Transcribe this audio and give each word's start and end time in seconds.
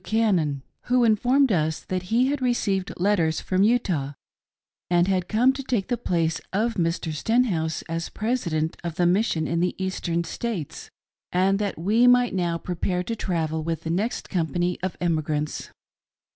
Cannon 0.03 0.63
who 0.85 1.03
informed 1.03 1.51
us 1.51 1.79
that 1.81 2.01
he 2.09 2.25
had 2.25 2.41
received 2.41 2.91
letters 2.99 3.39
from 3.39 3.61
Utah 3.61 4.13
and 4.89 5.07
had 5.07 5.27
come 5.27 5.53
to 5.53 5.61
take 5.61 5.89
the 5.89 5.95
place 5.95 6.41
of 6.51 6.73
Mr. 6.73 7.13
Stenhouse 7.13 7.83
as 7.83 8.09
President 8.09 8.75
of 8.83 8.95
the 8.95 9.05
Mission 9.05 9.45
in 9.45 9.59
the 9.59 9.75
Eastern 9.77 10.23
States, 10.23 10.89
and 11.31 11.59
that 11.59 11.77
we 11.77 12.07
might 12.07 12.33
now 12.33 12.57
prepare 12.57 13.03
to 13.03 13.15
travel 13.15 13.61
with 13.61 13.81
the 13.83 13.91
next 13.91 14.27
company 14.27 14.79
of 14.81 14.97
emigrants. 14.99 15.69